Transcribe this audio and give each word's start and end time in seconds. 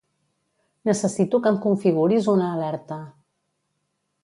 Necessito 0.89 1.41
que 1.43 1.51
em 1.51 1.59
configuris 1.67 2.31
una 2.35 2.49
alerta. 2.57 3.01